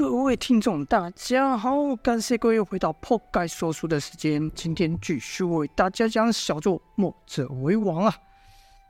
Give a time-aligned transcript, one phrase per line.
[0.00, 4.50] 各位听众，大家好，感谢各位回到破盖说书的时间。
[4.54, 8.16] 今天继续为大家讲小作《墨者为王》啊。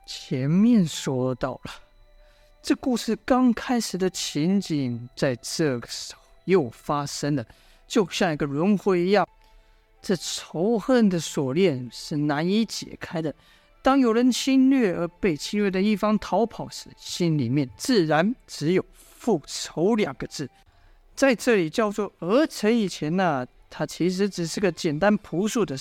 [0.06, 1.72] 前面说到了，
[2.62, 7.44] 这故事刚开始的情景，在这个时候又发生了，
[7.88, 9.26] 就像一个轮回一样。
[10.00, 13.34] 这仇恨的锁链是难以解开的。
[13.82, 20.48] 当有人侵略而被侵略的一方逃跑时，心里面自然只有复仇两个字。
[21.20, 25.76] 在这里叫做鹅城以前呢、它其实只是个简单朴素的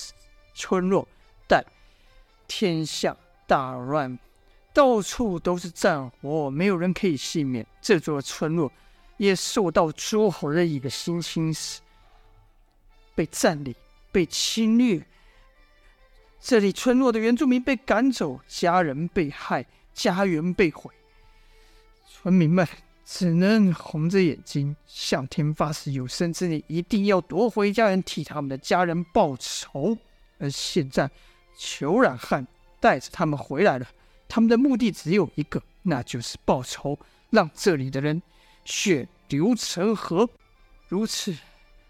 [0.53, 1.07] 村落，
[1.47, 1.63] 但
[2.45, 3.15] 天下
[3.47, 4.19] 大乱，
[4.73, 7.65] 到处都是战火，没有人可以幸免。
[7.81, 8.69] 这座村落
[9.15, 11.77] 也受到诸侯的一个心侵蚀，
[13.15, 13.73] 被占领，
[14.11, 15.01] 被侵略。
[16.41, 20.93] 这里村落的原住民被赶走，家人被害，家园被毁，
[22.05, 22.67] 村民们。
[23.11, 29.97] 只能红着眼睛向天发誓，有生之年一定要夺回家人，替他们的家人报仇。
[30.37, 31.09] 而现在，
[31.57, 32.45] 虬髯汉
[32.79, 33.87] 带着他们回来了，
[34.27, 36.99] 他们的目的只有一个，那就是报仇，
[37.31, 38.21] 让这里的人
[38.63, 40.29] 血流成河，
[40.87, 41.35] 如此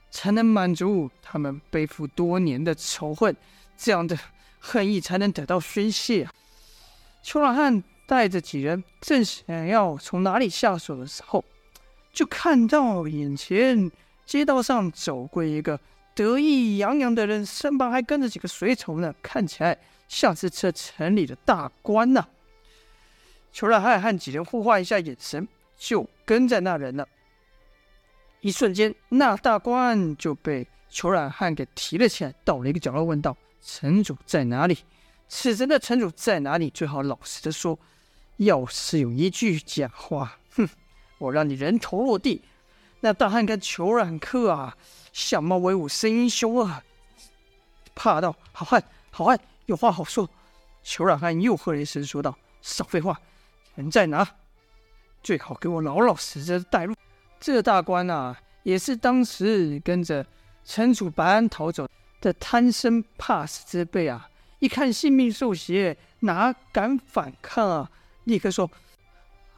[0.09, 3.35] 才能满足他们背负多年的仇恨，
[3.75, 4.17] 这样的
[4.57, 6.31] 恨意才能得到宣泄啊！
[7.25, 7.83] 虬髯汉。
[8.09, 11.45] 带着几人正想要从哪里下手的时候，
[12.11, 13.91] 就看到眼前
[14.25, 15.79] 街道上走过一个
[16.15, 22.29] 得意洋洋的人，身旁还跟着几个随从呢，看起来像是这城里的大官呐、啊。
[23.53, 27.07] 虬髯汉和几人互换一下眼神，就跟在那人了。
[28.41, 34.79] 一瞬间，那大官就被虬髯汉给提了起来，到了一个角落，问道：“城主在哪里？
[35.27, 36.71] 此人的城主在哪里？
[36.71, 37.77] 最好老实的说。”
[38.39, 40.67] 要是有一句假话，哼，
[41.19, 42.41] 我让你人头落地！
[43.01, 44.77] 那大汉跟裘冉客啊，
[45.11, 46.81] 相貌威武，声音凶恶，
[47.93, 48.81] 怕道：“好汉，
[49.11, 50.29] 好汉，有话好说。”
[50.83, 53.19] 裘冉汉又喝了一声，说道：“少废话，
[53.75, 54.25] 人在哪？
[55.21, 56.95] 最好给我老老实实的带路。”
[57.41, 60.25] 这大官啊，也是当时跟着
[60.63, 61.85] 城主白安逃走
[62.21, 64.29] 的贪生怕死之辈啊！
[64.59, 67.91] 一看性命受胁，哪敢反抗啊？
[68.29, 68.69] 立刻说：“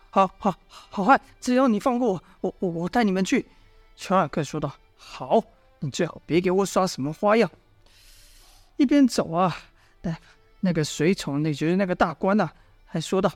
[0.09, 3.45] 好好好汉，只要你放过我，我我我带你们去。”
[3.97, 5.43] 乔尔克说道：“好，
[5.79, 7.51] 你最好别给我耍什么花样。”
[8.77, 9.55] 一边走啊，
[10.01, 10.17] 那
[10.61, 12.49] 那个随从，那就是那个大官呐、
[12.85, 13.31] 还说道：“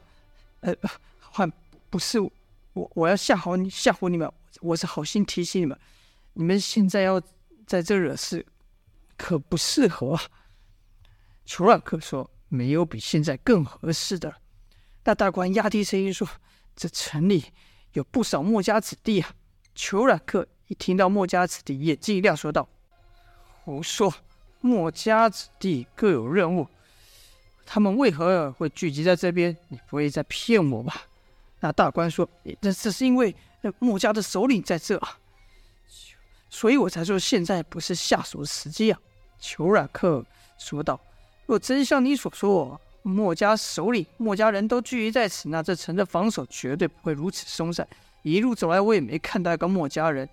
[0.62, 0.74] 呃，
[1.20, 1.52] 好汉
[1.90, 4.32] 不是我，我要吓唬你，吓唬你们，
[4.62, 5.78] 我是好心提醒你们，
[6.34, 7.22] 你们现在要
[7.68, 8.46] 在这惹事，
[9.18, 10.22] 可不适合啊。”
[11.46, 14.38] 虬髯客说：“没有比现在更合适的了。”
[15.08, 16.28] 那大官压低声音说
[16.76, 17.46] ：“这城里
[17.94, 19.30] 有不少墨家子弟啊。”
[19.78, 22.68] 虬髯客一听到墨家子弟，眼睛一亮，说道
[23.64, 24.12] ：“胡说！
[24.62, 26.68] 墨家子弟各有任务，
[27.68, 29.56] 他们为何会聚集在这边？
[29.68, 31.04] 你不会在骗我吧？”
[31.62, 32.28] 那大官说
[32.60, 33.36] ：“这只是因为
[33.78, 35.00] 墨家的首领在这，
[36.50, 39.00] 所以我才说现在不是下手的时机啊。”
[39.40, 40.26] 虬髯客
[40.58, 41.00] 说道
[41.46, 47.88] ：“若真像你所说。”墨家首领、墨家人都聚集在此，那这城的防守绝对不会如此松散。
[48.24, 50.28] 一路走来，我也没看到一个墨家人。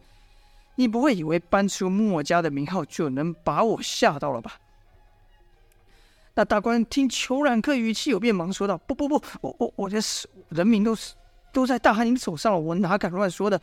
[0.76, 4.58] 你不会以为搬出墨家的名号就能把我吓到了吧？
[6.32, 10.00] 那大官听虬髯客语气有变，忙说道：“不不不，我我我的
[10.48, 11.12] 人民都是
[11.52, 13.60] 都在大汗您手上了，我哪敢乱说的？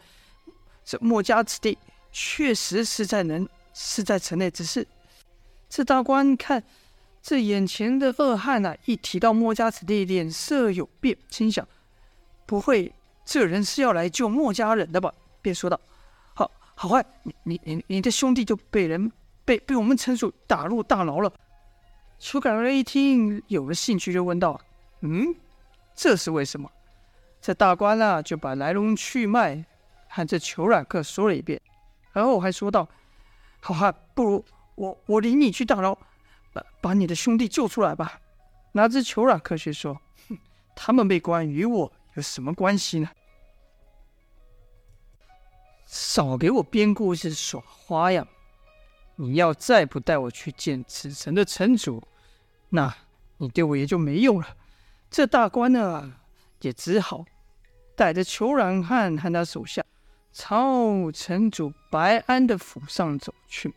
[0.85, 1.75] 这墨家子弟
[2.11, 4.87] 确实是在能是在城内，只是
[5.67, 6.63] 这大官看。”
[7.21, 11.67] 这眼前的恶汉呐，一提到墨家子弟，脸色有变，心想：
[12.45, 12.93] 不会
[13.25, 15.13] 这人是要来救墨家人的吧？
[15.41, 15.79] 便说道
[16.33, 19.11] ：“好，好汉，你你你你的兄弟就被人
[19.45, 21.31] 被被我们城主打入大牢了。”
[22.19, 24.59] 虬髯客一听有了兴趣，就问道
[25.01, 25.35] ：“嗯，
[25.95, 26.69] 这是为什么？”
[27.41, 29.63] 这大官啊，就把来龙去脉
[30.09, 31.61] 和这虬髯客说了一遍，
[32.11, 32.87] 然后还说道
[33.61, 34.43] ：“好汉，不如
[34.75, 35.97] 我我领你去大牢。”
[36.53, 38.19] 把把你的兄弟救出来吧！
[38.71, 39.99] 哪知虬髯客却说
[40.29, 40.37] ：“哼，
[40.75, 43.09] 他们被关与我有什么关系呢？
[45.85, 48.27] 少给我编故事耍花样！
[49.15, 52.03] 你要再不带我去见此城的城主，
[52.69, 52.95] 那
[53.37, 54.55] 你对我也就没用了。”
[55.09, 56.13] 这大官呢，
[56.61, 57.25] 也只好
[57.95, 59.83] 带着虬髯汉和他手下
[60.31, 63.73] 朝城主白安的府上走去。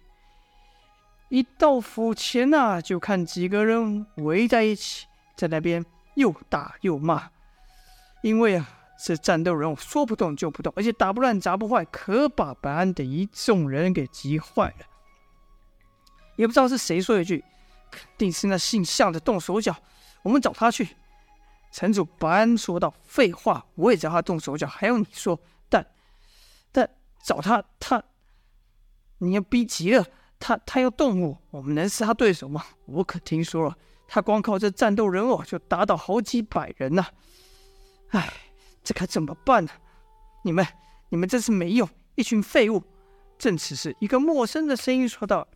[1.32, 5.82] 一到府前呐、就看几个人围在一起，在那边
[6.14, 7.31] 又打又骂。
[8.23, 8.69] 因为啊，
[9.02, 14.87] 这战斗人物说不动就不动，而且打不乱、砸不坏，可把白安的一众人给急坏了。
[16.37, 17.43] 也不知道是谁说一句，
[17.90, 19.75] 肯定是那姓向的动手脚，
[20.20, 20.87] 我们找他去。
[21.70, 25.40] 城主白安说道：“废话，我也知道他动手脚，还要你说？
[25.70, 25.87] 但
[26.70, 26.90] 但
[27.25, 28.02] 找他，他
[29.17, 30.05] 你要逼急了，
[30.42, 32.64] 他他要动我，我们能是他对手吗？
[32.86, 33.76] 我可听说了。”
[34.08, 37.06] 他光靠这战斗人偶就打倒好几百人呢！
[38.10, 38.30] 哎，
[38.84, 39.70] 这可怎么办呢？
[40.44, 40.66] 你们，
[41.08, 42.82] 你们真是没用，一群废物！
[43.38, 45.48] 正此时，一个陌生的声音说道：“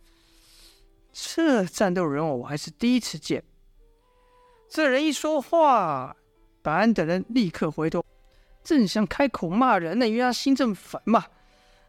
[1.13, 3.43] 这战斗人偶我还是第一次见。”
[4.67, 6.15] 这人一说话，
[6.63, 8.03] 白安等人立刻回头，
[8.63, 11.25] 正想开口骂人呢，因为他心正烦嘛，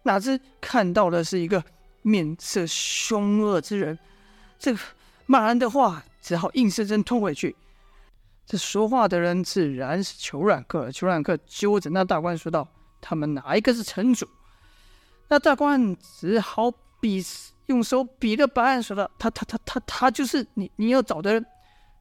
[0.02, 1.64] 哪知看到的是一个
[2.08, 3.98] 面色凶恶之人。
[4.58, 4.80] 这个
[5.26, 6.02] 骂人的话。
[6.20, 7.56] 只好硬生生吞回去。
[8.44, 10.90] 这说话的人自然是裘冉克。
[10.92, 12.68] 裘冉克揪着那大官说道
[13.00, 14.28] ：“他们哪一个是城主？”
[15.28, 16.70] 那大官只好
[17.00, 17.24] 比
[17.66, 21.46] 用手比了白安，说道：“他他他他他就是你你要找的人。”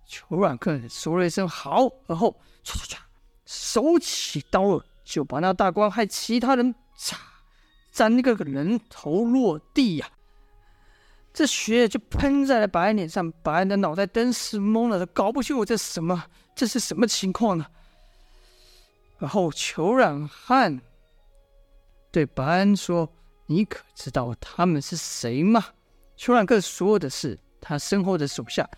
[0.06, 2.98] 裘冉克说了一声“好”，而后唰唰唰，
[3.46, 7.16] 手起刀落，就把那大官害其他人嚓，
[7.98, 10.08] 斩那个人头落地呀、
[11.34, 17.66] 这血就喷在了白安脸上，白安的脑袋顿时懵了，他搞不清楚这是什么，这是什么情况呢？
[19.18, 20.80] 然后裘冉汉
[22.12, 23.12] 对白安说
[23.48, 25.66] ：“你可知道他们是谁吗？”
[26.16, 28.70] 裘冉克说的是他身后的手下。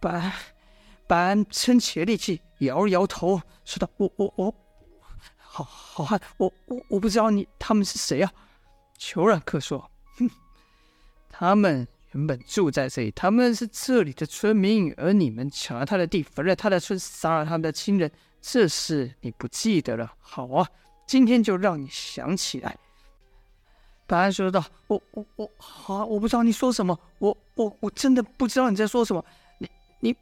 [0.00, 0.32] 白
[1.06, 4.52] 白安撑起力气，摇了摇头，说道：“我我我，
[5.36, 8.32] 好好汉，我我我不知道你他们是谁啊？”
[8.98, 9.90] 裘冉克说。
[10.18, 10.28] 哼
[11.30, 18.10] 他们原本住在这里，他们是这里的村民，而你们抢了他的地，焚了他的村，杀了他们的亲人，
[18.42, 20.12] 这事你不记得了？
[20.18, 20.68] 好啊，
[21.06, 22.76] 今天就让你想起来。
[24.06, 29.24] 白安说道：“我我我，好，我不知道你说什么，我我我真的不知道你在说什么。
[29.58, 29.68] 你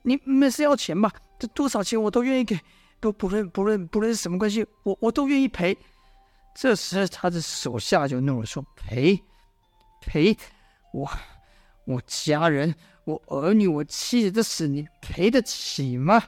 [0.02, 1.10] 你你们是要钱吧？
[1.38, 2.58] 这多少钱我都愿意给，
[2.98, 5.78] 不不论不论不论是什么关系，我我都愿意赔。”
[6.58, 9.22] 这时他的手下就怒了，说：“赔
[10.00, 10.34] 赔。”
[10.94, 11.06] 我，
[11.84, 12.74] 我家人，
[13.04, 16.22] 我儿女，我妻子的死，你赔得起吗？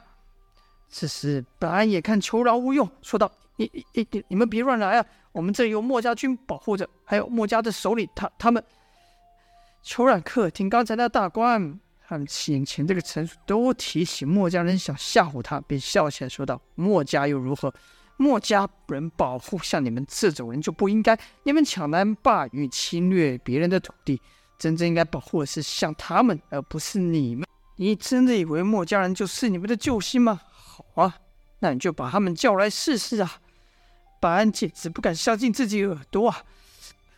[0.87, 5.05] 此时，白安也看求饶无用，说道：“你、你、你、你们别乱来啊！
[5.31, 8.63] 我们这里有墨家军保护着，还有墨家的首领，他、他们。”
[9.81, 17.73] 裘冉克听刚才那大官和眼前这个城主都提起墨家人想吓唬他，便笑起来说道：“墨家又如何？
[18.19, 24.21] 墨家人保护像你们这种人就不应该，你们抢男霸女，侵略别人的土地。”
[24.59, 27.47] 真正应该保护的是像他们，而不是你们。
[27.77, 30.41] 你真的以为墨家人就是你们的救星吗？
[30.51, 31.15] 好啊，
[31.59, 33.39] 那你就把他们叫来试试啊！
[34.19, 36.43] 白安简直不敢相信自己耳朵啊，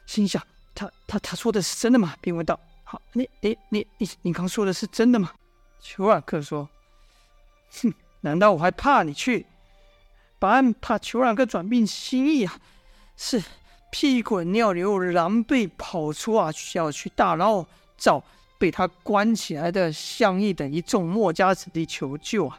[0.06, 0.40] 心想：
[0.76, 2.14] 他他他说的是真的吗？
[2.22, 5.32] 便问道：好，你你你你你刚说的是真的吗？
[5.80, 6.70] 丘尔克说：
[7.82, 9.48] 哼，难道我还怕你去？
[10.42, 12.58] 白安怕裘冉克转变心意啊，
[13.16, 13.42] 是。
[13.94, 17.66] 屁滚尿流，狼狈跑出啊，要去大牢
[17.98, 18.24] 找
[18.58, 22.58] 被他关起来的向义等一众墨家子弟求救啊！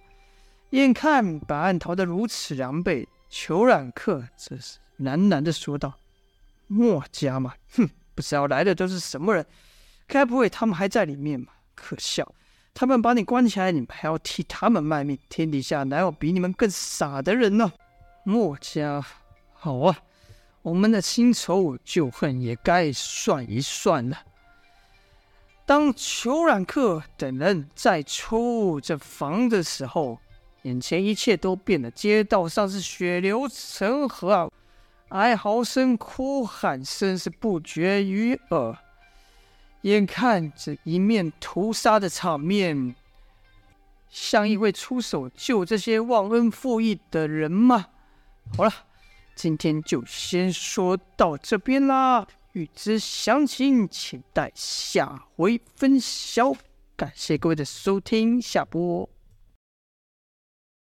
[0.72, 5.94] 眼看白安逃得如此狼狈，裘冉克这是喃喃的说道
[6.68, 9.46] ：“墨家嘛，哼，不知道来的都是什么人？
[10.06, 11.54] 该不会他们还在里面吧？
[11.74, 12.30] 可笑！
[12.74, 15.18] 他们把你关起来，你们还要替他们卖命？
[15.28, 17.72] 天底下哪有比你们更傻的人呢？
[18.24, 19.04] 墨家，
[19.52, 19.98] 好啊！”
[20.62, 24.16] 我们的新仇旧恨也该算一算了。
[25.66, 30.20] 当裘冉克等人再出这房的时候，
[30.62, 34.50] 眼前一切都变了，街道上是血流成河啊，
[35.08, 38.78] 哀嚎声、哭喊声是不绝于耳。
[39.82, 42.94] 眼看着一面屠杀的场面，
[44.08, 47.86] 相义会出手救这些忘恩负义的人吗？
[48.56, 48.72] 好了。
[49.34, 56.52] 今天就先说到这边啦，欲知详情，请待下回分晓。
[56.94, 59.08] 感谢各位的收听，下播。